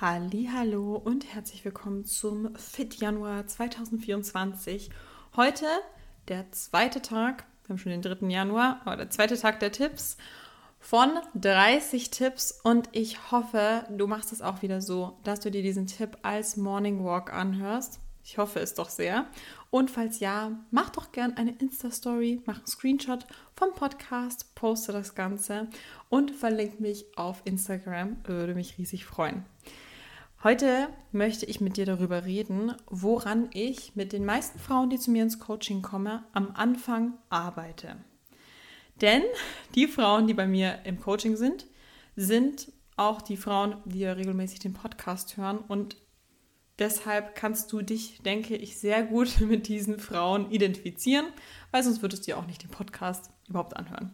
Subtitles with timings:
[0.00, 4.90] Hallo und herzlich willkommen zum Fit Januar 2024.
[5.36, 5.66] Heute
[6.26, 8.26] der zweite Tag, wir haben schon den 3.
[8.26, 10.16] Januar, aber der zweite Tag der Tipps
[10.80, 15.62] von 30 Tipps und ich hoffe, du machst es auch wieder so, dass du dir
[15.62, 18.00] diesen Tipp als Morning Walk anhörst.
[18.24, 19.26] Ich hoffe es doch sehr.
[19.70, 25.14] Und falls ja, mach doch gern eine Insta-Story, mach einen Screenshot vom Podcast, poste das
[25.14, 25.68] Ganze
[26.08, 28.16] und verlinke mich auf Instagram.
[28.24, 29.44] Würde mich riesig freuen.
[30.44, 35.10] Heute möchte ich mit dir darüber reden, woran ich mit den meisten Frauen, die zu
[35.10, 37.96] mir ins Coaching kommen, am Anfang arbeite.
[39.00, 39.22] Denn
[39.74, 41.64] die Frauen, die bei mir im Coaching sind,
[42.14, 45.60] sind auch die Frauen, die ja regelmäßig den Podcast hören.
[45.66, 45.96] Und
[46.78, 51.24] deshalb kannst du dich, denke ich, sehr gut mit diesen Frauen identifizieren,
[51.70, 54.12] weil sonst würdest du ja auch nicht den Podcast überhaupt anhören.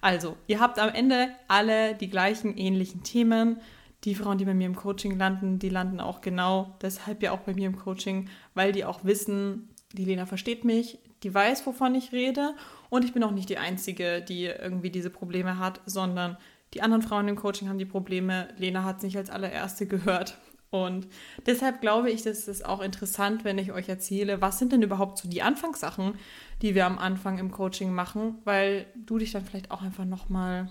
[0.00, 3.60] Also, ihr habt am Ende alle die gleichen ähnlichen Themen
[4.04, 7.40] die Frauen, die bei mir im Coaching landen, die landen auch genau deshalb ja auch
[7.40, 11.94] bei mir im Coaching, weil die auch wissen, die Lena versteht mich, die weiß, wovon
[11.94, 12.54] ich rede
[12.90, 16.36] und ich bin auch nicht die Einzige, die irgendwie diese Probleme hat, sondern
[16.74, 18.48] die anderen Frauen im Coaching haben die Probleme.
[18.56, 20.38] Lena hat es nicht als allererste gehört.
[20.70, 21.06] Und
[21.44, 25.18] deshalb glaube ich, dass es auch interessant, wenn ich euch erzähle, was sind denn überhaupt
[25.18, 26.14] so die Anfangssachen,
[26.62, 30.70] die wir am Anfang im Coaching machen, weil du dich dann vielleicht auch einfach nochmal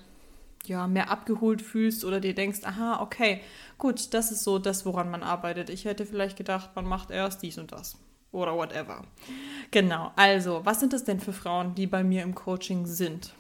[0.65, 3.41] ja, mehr abgeholt fühlst oder dir denkst, aha, okay,
[3.77, 5.69] gut, das ist so das, woran man arbeitet.
[5.69, 7.97] Ich hätte vielleicht gedacht, man macht erst dies und das
[8.31, 9.03] oder whatever.
[9.71, 13.33] Genau, also, was sind das denn für Frauen, die bei mir im Coaching sind?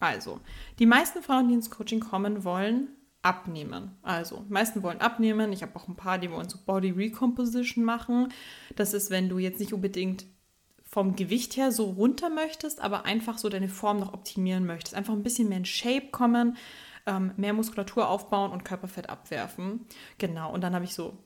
[0.00, 0.40] Also,
[0.78, 2.88] die meisten Frauen, die ins Coaching kommen, wollen
[3.22, 3.92] abnehmen.
[4.02, 5.52] Also, meisten wollen abnehmen.
[5.52, 8.28] Ich habe auch ein paar, die wollen so Body Recomposition machen.
[8.76, 10.26] Das ist, wenn du jetzt nicht unbedingt
[10.94, 14.94] vom Gewicht her so runter möchtest, aber einfach so deine Form noch optimieren möchtest.
[14.94, 16.56] Einfach ein bisschen mehr in Shape kommen,
[17.04, 19.86] ähm, mehr Muskulatur aufbauen und Körperfett abwerfen.
[20.18, 21.18] Genau, und dann habe ich so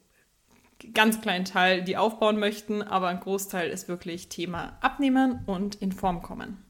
[0.95, 5.93] ganz kleinen Teil, die aufbauen möchten, aber ein Großteil ist wirklich Thema Abnehmen und in
[5.93, 6.65] Form kommen.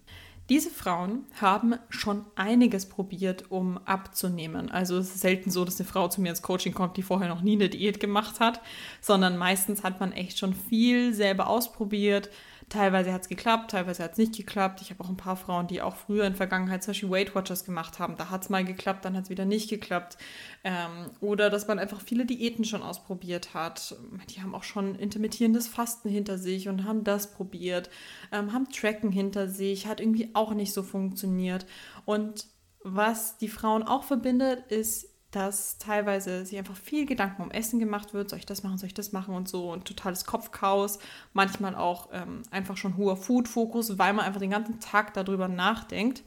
[0.48, 4.72] Diese Frauen haben schon einiges probiert, um abzunehmen.
[4.72, 7.28] Also es ist selten so, dass eine Frau zu mir ins Coaching kommt, die vorher
[7.28, 8.60] noch nie eine Diät gemacht hat,
[9.00, 12.30] sondern meistens hat man echt schon viel selber ausprobiert,
[12.68, 14.82] Teilweise hat es geklappt, teilweise hat es nicht geklappt.
[14.82, 17.64] Ich habe auch ein paar Frauen, die auch früher in Vergangenheit zum Beispiel Weight Watchers
[17.64, 18.16] gemacht haben.
[18.16, 20.18] Da hat es mal geklappt, dann hat es wieder nicht geklappt.
[20.64, 23.96] Ähm, oder dass man einfach viele Diäten schon ausprobiert hat.
[24.30, 27.88] Die haben auch schon intermittierendes Fasten hinter sich und haben das probiert,
[28.32, 31.64] ähm, haben Tracken hinter sich, hat irgendwie auch nicht so funktioniert.
[32.04, 32.46] Und
[32.82, 38.14] was die Frauen auch verbindet, ist dass teilweise sich einfach viel Gedanken um Essen gemacht
[38.14, 39.34] wird, soll ich das machen, soll ich das machen?
[39.34, 40.98] Und so und totales Kopfchaos,
[41.34, 46.22] manchmal auch ähm, einfach schon hoher Food-Fokus, weil man einfach den ganzen Tag darüber nachdenkt.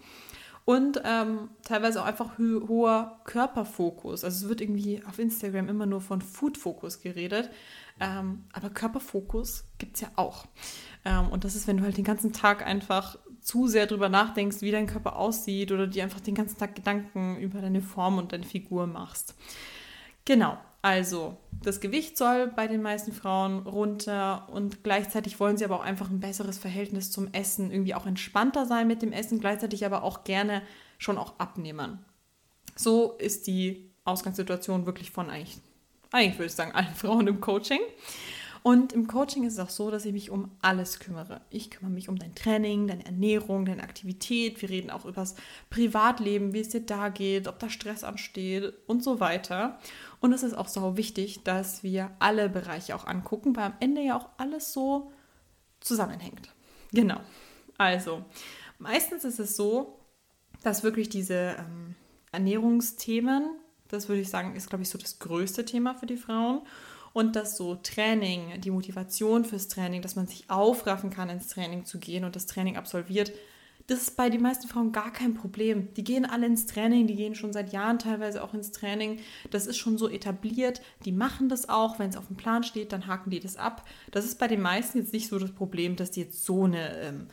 [0.64, 4.24] Und ähm, teilweise auch einfach ho hoher Körperfokus.
[4.24, 7.50] Also es wird irgendwie auf Instagram immer nur von Food-Fokus geredet,
[8.00, 10.46] ähm, aber Körperfokus gibt es ja auch.
[11.04, 14.62] Ähm, und das ist, wenn du halt den ganzen Tag einfach zu sehr drüber nachdenkst,
[14.62, 18.32] wie dein Körper aussieht oder dir einfach den ganzen Tag Gedanken über deine Form und
[18.32, 19.36] deine Figur machst.
[20.26, 25.76] Genau, also das Gewicht soll bei den meisten Frauen runter und gleichzeitig wollen sie aber
[25.76, 29.86] auch einfach ein besseres Verhältnis zum Essen, irgendwie auch entspannter sein mit dem Essen, gleichzeitig
[29.86, 30.62] aber auch gerne
[30.98, 32.00] schon auch abnehmen.
[32.76, 35.60] So ist die Ausgangssituation wirklich von eigentlich,
[36.12, 37.82] eigentlich würde ich sagen, allen Frauen im Coaching.
[38.64, 41.42] Und im Coaching ist es auch so, dass ich mich um alles kümmere.
[41.50, 44.62] Ich kümmere mich um dein Training, deine Ernährung, deine Aktivität.
[44.62, 45.36] Wir reden auch über das
[45.72, 49.80] Privatleben, wie es dir da geht, ob da Stress ansteht und so weiter.
[50.20, 54.02] Und es ist auch so wichtig, dass wir alle Bereiche auch angucken, weil am Ende
[54.02, 55.12] ja auch alles so
[55.80, 56.50] zusammenhängt.
[56.92, 57.20] Genau.
[57.80, 58.24] Also,
[58.78, 59.98] meistens ist es so,
[60.62, 61.96] dass wirklich diese ähm,
[62.32, 63.50] Ernährungsthemen,
[63.88, 66.62] das würde ich sagen, ist, glaube ich, so das größte Thema für die Frauen
[67.14, 71.86] und dass so Training, die Motivation fürs Training, dass man sich aufraffen kann, ins Training
[71.86, 73.32] zu gehen und das Training absolviert,
[73.88, 75.94] das ist bei den meisten Frauen gar kein Problem.
[75.96, 79.20] Die gehen alle ins Training, die gehen schon seit Jahren teilweise auch ins Training.
[79.50, 80.82] Das ist schon so etabliert.
[81.04, 82.00] Die machen das auch.
[82.00, 83.86] Wenn es auf dem Plan steht, dann haken die das ab.
[84.12, 86.98] Das ist bei den meisten jetzt nicht so das Problem, dass die jetzt so eine,
[87.00, 87.28] ähm,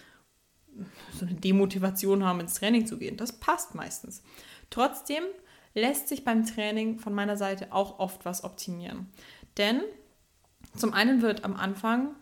[1.14, 3.17] so eine Demotivation haben, ins Training zu gehen.
[3.17, 4.23] Das passt meistens.
[4.70, 5.23] Trotzdem
[5.75, 9.06] lässt sich beim Training von meiner Seite auch oft was optimieren.
[9.58, 9.82] Denn
[10.76, 12.14] zum einen wird am Anfang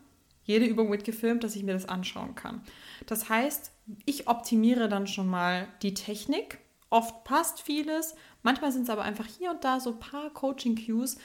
[0.43, 2.61] jede Übung mitgefilmt, dass ich mir das anschauen kann.
[3.05, 3.71] Das heißt,
[4.05, 6.59] ich optimiere dann schon mal die Technik.
[6.89, 11.17] Oft passt vieles, manchmal sind es aber einfach hier und da so ein paar Coaching-Cues,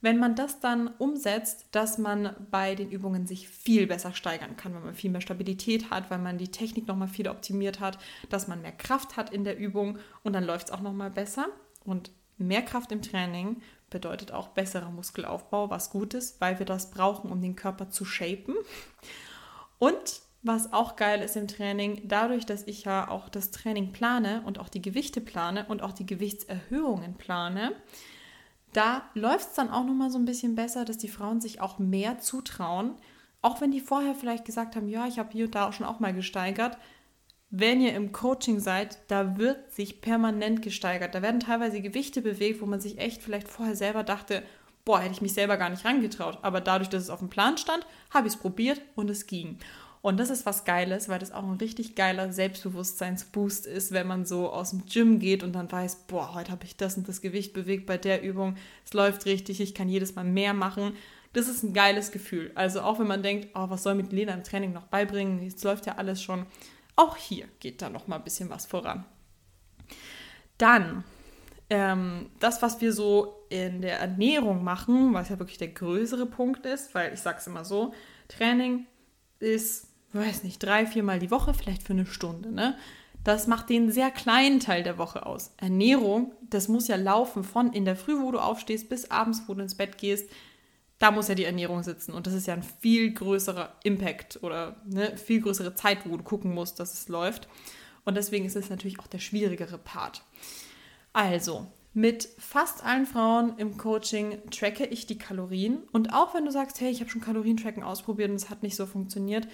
[0.00, 4.72] wenn man das dann umsetzt, dass man bei den Übungen sich viel besser steigern kann,
[4.74, 7.98] wenn man viel mehr Stabilität hat, weil man die Technik nochmal viel optimiert hat,
[8.28, 11.48] dass man mehr Kraft hat in der Übung und dann läuft es auch nochmal besser.
[11.84, 13.60] Und mehr Kraft im Training
[13.90, 18.04] bedeutet auch besserer Muskelaufbau, was gut ist, weil wir das brauchen, um den Körper zu
[18.04, 18.54] shapen.
[19.78, 24.42] Und was auch geil ist im Training, dadurch, dass ich ja auch das Training plane
[24.46, 27.72] und auch die Gewichte plane und auch die Gewichtserhöhungen plane,
[28.72, 31.78] da läuft es dann auch nochmal so ein bisschen besser, dass die Frauen sich auch
[31.78, 32.94] mehr zutrauen.
[33.40, 35.86] Auch wenn die vorher vielleicht gesagt haben, ja, ich habe hier und da auch schon
[35.86, 36.76] auch mal gesteigert.
[37.50, 41.14] Wenn ihr im Coaching seid, da wird sich permanent gesteigert.
[41.14, 44.42] Da werden teilweise Gewichte bewegt, wo man sich echt vielleicht vorher selber dachte,
[44.84, 46.38] boah, hätte ich mich selber gar nicht rangetraut.
[46.42, 49.58] Aber dadurch, dass es auf dem Plan stand, habe ich es probiert und es ging.
[50.02, 54.26] Und das ist was Geiles, weil das auch ein richtig geiler Selbstbewusstseinsboost ist, wenn man
[54.26, 57.20] so aus dem Gym geht und dann weiß, boah, heute habe ich das und das
[57.20, 60.92] Gewicht bewegt bei der Übung, es läuft richtig, ich kann jedes Mal mehr machen.
[61.32, 62.52] Das ist ein geiles Gefühl.
[62.54, 65.62] Also auch wenn man denkt, oh, was soll mit Lena im Training noch beibringen, es
[65.64, 66.46] läuft ja alles schon.
[66.98, 69.04] Auch hier geht da noch mal ein bisschen was voran.
[70.58, 71.04] Dann
[71.70, 76.66] ähm, das, was wir so in der Ernährung machen, was ja wirklich der größere Punkt
[76.66, 77.94] ist, weil ich sage es immer so,
[78.28, 78.86] Training
[79.38, 82.50] ist weiß nicht, drei, viermal die Woche, vielleicht für eine Stunde.
[82.50, 82.76] Ne?
[83.24, 85.52] Das macht den sehr kleinen Teil der Woche aus.
[85.58, 89.54] Ernährung, das muss ja laufen von in der Früh, wo du aufstehst, bis abends, wo
[89.54, 90.30] du ins Bett gehst.
[90.98, 92.12] Da muss ja die Ernährung sitzen.
[92.12, 96.24] Und das ist ja ein viel größerer Impact oder eine viel größere Zeit, wo du
[96.24, 97.48] gucken musst, dass es läuft.
[98.04, 100.22] Und deswegen ist es natürlich auch der schwierigere Part.
[101.12, 105.82] Also, mit fast allen Frauen im Coaching tracke ich die Kalorien.
[105.92, 108.76] Und auch wenn du sagst, hey, ich habe schon Kalorientracken ausprobiert und es hat nicht
[108.76, 109.48] so funktioniert,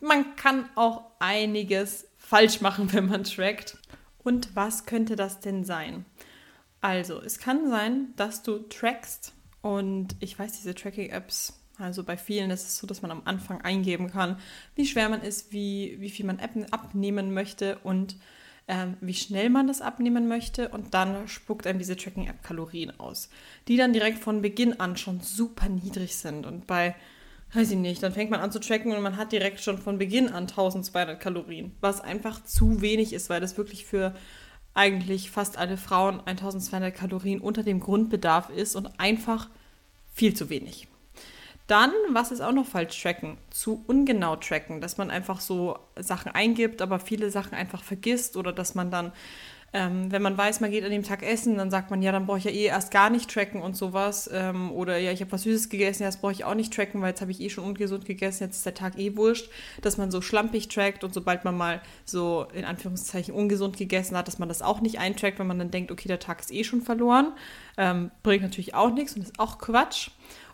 [0.00, 3.78] man kann auch einiges falsch machen, wenn man trackt.
[4.18, 6.04] Und was könnte das denn sein?
[6.80, 9.32] Also, es kann sein, dass du trackst
[9.62, 13.60] und ich weiß, diese Tracking-Apps, also bei vielen ist es so, dass man am Anfang
[13.60, 14.38] eingeben kann,
[14.74, 16.40] wie schwer man ist, wie, wie viel man
[16.70, 18.16] abnehmen möchte und
[18.66, 20.68] ähm, wie schnell man das abnehmen möchte.
[20.68, 23.30] Und dann spuckt einem diese Tracking-App Kalorien aus,
[23.68, 26.46] die dann direkt von Beginn an schon super niedrig sind.
[26.46, 26.94] Und bei
[27.54, 29.98] weiß ich nicht, dann fängt man an zu tracken und man hat direkt schon von
[29.98, 34.14] Beginn an 1200 Kalorien, was einfach zu wenig ist, weil das wirklich für
[34.74, 39.48] eigentlich fast alle Frauen 1200 Kalorien unter dem Grundbedarf ist und einfach
[40.12, 40.88] viel zu wenig.
[41.66, 43.36] Dann, was ist auch noch falsch tracken?
[43.50, 48.52] Zu ungenau tracken, dass man einfach so Sachen eingibt, aber viele Sachen einfach vergisst oder
[48.52, 49.12] dass man dann
[49.74, 52.26] ähm, wenn man weiß, man geht an dem Tag essen, dann sagt man, ja, dann
[52.26, 54.28] brauche ich ja eh erst gar nicht tracken und sowas.
[54.32, 57.02] Ähm, oder ja, ich habe was Süßes gegessen, ja, das brauche ich auch nicht tracken,
[57.02, 59.50] weil jetzt habe ich eh schon ungesund gegessen, jetzt ist der Tag eh wurscht.
[59.82, 64.26] Dass man so schlampig trackt und sobald man mal so in Anführungszeichen ungesund gegessen hat,
[64.26, 66.64] dass man das auch nicht eintrackt, wenn man dann denkt, okay, der Tag ist eh
[66.64, 67.34] schon verloren.
[67.76, 70.10] Ähm, bringt natürlich auch nichts und ist auch Quatsch.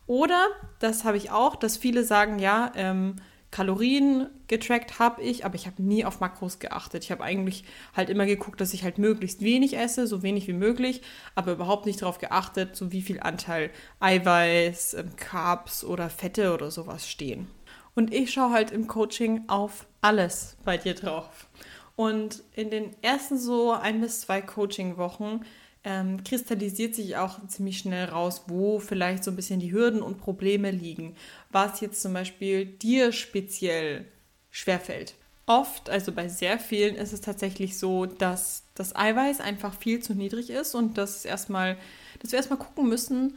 [0.07, 0.49] Oder,
[0.81, 3.17] das habe ich auch, dass viele sagen, ja, ähm,
[3.55, 7.05] Kalorien getrackt habe ich, aber ich habe nie auf Makros geachtet.
[7.05, 7.62] Ich habe eigentlich
[7.97, 11.03] halt immer geguckt, dass ich halt möglichst wenig esse, so wenig wie möglich,
[11.37, 13.71] aber überhaupt nicht darauf geachtet, so wie viel Anteil
[14.01, 17.47] Eiweiß, ähm, Carbs oder Fette oder sowas stehen.
[17.95, 21.47] Und ich schaue halt im Coaching auf alles bei dir drauf.
[21.95, 25.43] Und in den ersten so ein bis zwei Coaching-Wochen
[25.85, 30.19] ähm, kristallisiert sich auch ziemlich schnell raus, wo vielleicht so ein bisschen die Hürden und
[30.19, 31.15] Probleme liegen,
[31.51, 34.07] was jetzt zum Beispiel dir speziell
[34.51, 35.15] schwerfällt.
[35.47, 40.15] Oft, also bei sehr vielen, ist es tatsächlich so, dass das Eiweiß einfach viel zu
[40.15, 41.77] niedrig ist und dass, erstmal,
[42.21, 43.37] dass wir erstmal gucken müssen,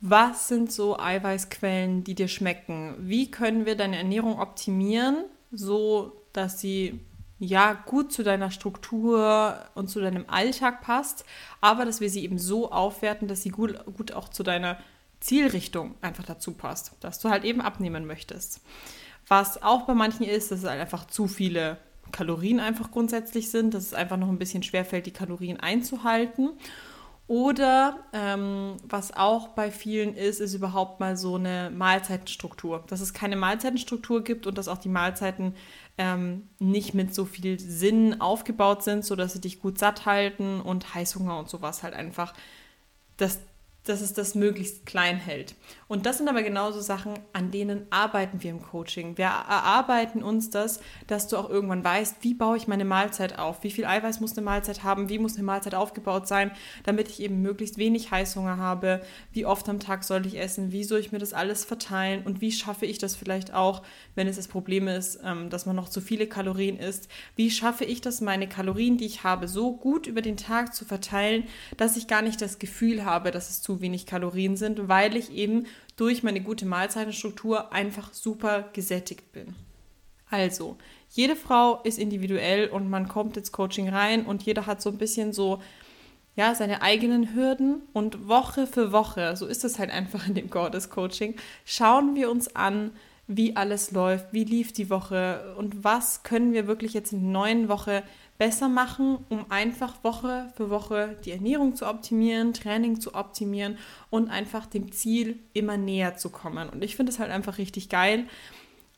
[0.00, 2.94] was sind so Eiweißquellen, die dir schmecken?
[2.98, 7.00] Wie können wir deine Ernährung optimieren, so dass sie
[7.38, 11.24] ja gut zu deiner Struktur und zu deinem Alltag passt,
[11.60, 14.78] aber dass wir sie eben so aufwerten, dass sie gut, gut auch zu deiner
[15.20, 18.60] Zielrichtung einfach dazu passt, dass du halt eben abnehmen möchtest.
[19.26, 21.78] Was auch bei manchen ist, dass es halt einfach zu viele
[22.12, 26.50] Kalorien einfach grundsätzlich sind, dass es einfach noch ein bisschen schwerfällt, die Kalorien einzuhalten.
[27.28, 32.82] Oder ähm, was auch bei vielen ist, ist überhaupt mal so eine Mahlzeitenstruktur.
[32.86, 35.54] Dass es keine Mahlzeitenstruktur gibt und dass auch die Mahlzeiten
[35.98, 40.94] ähm, nicht mit so viel Sinn aufgebaut sind, sodass sie dich gut satt halten und
[40.94, 42.32] Heißhunger und sowas halt einfach,
[43.18, 43.40] das
[43.88, 45.54] dass es das möglichst klein hält.
[45.88, 49.16] Und das sind aber genauso Sachen, an denen arbeiten wir im Coaching.
[49.16, 53.62] Wir erarbeiten uns das, dass du auch irgendwann weißt, wie baue ich meine Mahlzeit auf,
[53.62, 56.50] wie viel Eiweiß muss eine Mahlzeit haben, wie muss eine Mahlzeit aufgebaut sein,
[56.84, 59.00] damit ich eben möglichst wenig Heißhunger habe,
[59.32, 62.22] wie oft am Tag soll ich essen, wie soll ich mir das alles verteilen?
[62.24, 63.82] Und wie schaffe ich das vielleicht auch,
[64.14, 67.84] wenn es das Problem ist, ähm, dass man noch zu viele Kalorien isst, wie schaffe
[67.84, 71.44] ich das, meine Kalorien, die ich habe, so gut über den Tag zu verteilen,
[71.78, 75.32] dass ich gar nicht das Gefühl habe, dass es zu wenig Kalorien sind, weil ich
[75.32, 75.66] eben
[75.96, 79.54] durch meine gute Mahlzeitenstruktur einfach super gesättigt bin.
[80.30, 80.76] Also,
[81.10, 84.98] jede Frau ist individuell und man kommt ins Coaching rein und jeder hat so ein
[84.98, 85.62] bisschen so,
[86.36, 90.50] ja, seine eigenen Hürden und Woche für Woche, so ist es halt einfach in dem
[90.50, 92.92] Goddess Coaching, schauen wir uns an,
[93.26, 97.30] wie alles läuft, wie lief die Woche und was können wir wirklich jetzt in der
[97.30, 98.02] neuen Woche
[98.38, 103.76] besser machen, um einfach Woche für Woche die Ernährung zu optimieren, Training zu optimieren
[104.10, 106.68] und einfach dem Ziel immer näher zu kommen.
[106.68, 108.24] Und ich finde es halt einfach richtig geil.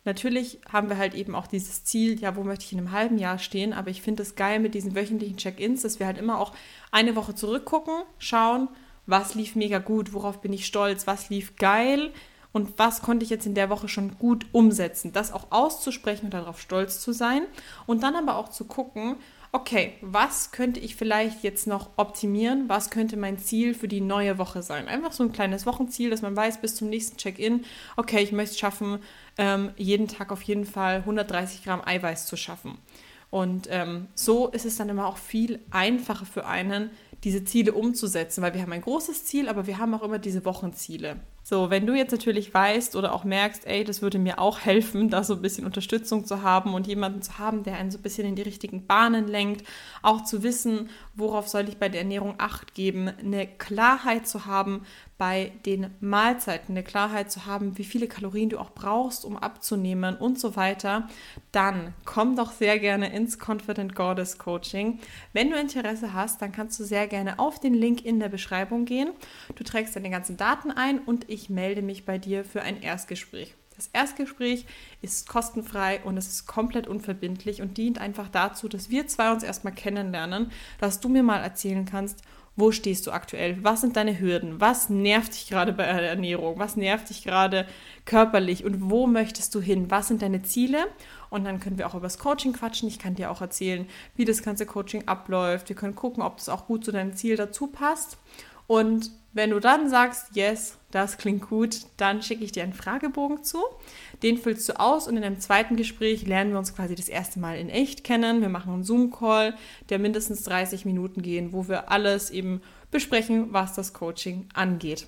[0.05, 3.19] Natürlich haben wir halt eben auch dieses Ziel, ja, wo möchte ich in einem halben
[3.19, 6.39] Jahr stehen, aber ich finde es geil mit diesen wöchentlichen Check-ins, dass wir halt immer
[6.39, 6.53] auch
[6.91, 8.69] eine Woche zurückgucken, schauen,
[9.07, 12.13] was lief mega gut, worauf bin ich stolz, was lief geil,
[12.53, 15.13] und was konnte ich jetzt in der Woche schon gut umsetzen.
[15.13, 17.43] Das auch auszusprechen und darauf stolz zu sein
[17.87, 19.17] und dann aber auch zu gucken,
[19.53, 22.69] okay, was könnte ich vielleicht jetzt noch optimieren?
[22.69, 24.87] Was könnte mein Ziel für die neue Woche sein?
[24.87, 27.65] Einfach so ein kleines Wochenziel, dass man weiß, bis zum nächsten Check-in,
[27.97, 29.01] okay, ich möchte es schaffen,
[29.39, 32.79] ähm, jeden Tag auf jeden Fall 130 Gramm Eiweiß zu schaffen.
[33.31, 36.91] Und ähm, so ist es dann immer auch viel einfacher für einen,
[37.23, 40.45] diese Ziele umzusetzen, weil wir haben ein großes Ziel, aber wir haben auch immer diese
[40.45, 41.17] Wochenziele.
[41.51, 45.11] So, wenn du jetzt natürlich weißt oder auch merkst, ey, das würde mir auch helfen,
[45.11, 48.03] da so ein bisschen Unterstützung zu haben und jemanden zu haben, der einen so ein
[48.03, 49.67] bisschen in die richtigen Bahnen lenkt,
[50.01, 54.87] auch zu wissen, worauf soll ich bei der Ernährung Acht geben, eine Klarheit zu haben
[55.21, 60.17] bei den Mahlzeiten, eine Klarheit zu haben, wie viele Kalorien du auch brauchst, um abzunehmen
[60.17, 61.09] und so weiter,
[61.53, 64.99] dann komm doch sehr gerne ins Confident Goddess Coaching.
[65.35, 68.87] Wenn du Interesse hast, dann kannst du sehr gerne auf den Link in der Beschreibung
[68.87, 69.11] gehen.
[69.57, 73.55] Du trägst deine ganzen Daten ein und ich melde mich bei dir für ein Erstgespräch.
[73.77, 74.65] Das Erstgespräch
[75.03, 79.43] ist kostenfrei und es ist komplett unverbindlich und dient einfach dazu, dass wir zwei uns
[79.43, 82.23] erstmal kennenlernen, dass du mir mal erzählen kannst,
[82.61, 83.59] wo stehst du aktuell?
[83.65, 84.61] Was sind deine Hürden?
[84.61, 86.59] Was nervt dich gerade bei der Ernährung?
[86.59, 87.67] Was nervt dich gerade
[88.05, 88.65] körperlich?
[88.65, 89.91] Und wo möchtest du hin?
[89.91, 90.87] Was sind deine Ziele?
[91.31, 92.89] Und dann können wir auch über das Coaching quatschen.
[92.89, 95.69] Ich kann dir auch erzählen, wie das ganze Coaching abläuft.
[95.69, 98.19] Wir können gucken, ob das auch gut zu deinem Ziel dazu passt.
[98.67, 103.45] Und wenn du dann sagst, yes, das klingt gut, dann schicke ich dir einen Fragebogen
[103.45, 103.59] zu.
[104.23, 107.39] Den füllst du aus und in einem zweiten Gespräch lernen wir uns quasi das erste
[107.39, 108.41] Mal in echt kennen.
[108.41, 109.55] Wir machen einen Zoom-Call,
[109.89, 112.61] der mindestens 30 Minuten gehen, wo wir alles eben
[112.91, 115.07] besprechen, was das Coaching angeht.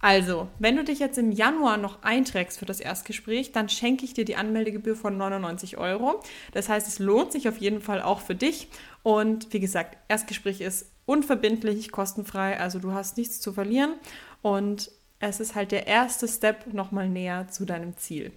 [0.00, 4.12] Also, wenn du dich jetzt im Januar noch einträgst für das Erstgespräch, dann schenke ich
[4.12, 6.20] dir die Anmeldegebühr von 99 Euro.
[6.52, 8.68] Das heißt, es lohnt sich auf jeden Fall auch für dich.
[9.04, 13.94] Und wie gesagt, Erstgespräch ist unverbindlich, kostenfrei, also du hast nichts zu verlieren
[14.40, 18.32] und es ist halt der erste Step nochmal näher zu deinem Ziel.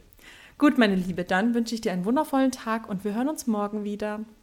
[0.58, 3.84] Gut, meine Liebe, dann wünsche ich dir einen wundervollen Tag und wir hören uns morgen
[3.84, 4.26] wieder.